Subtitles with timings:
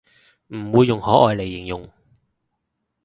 [0.47, 1.87] 唔會用可愛嚟形容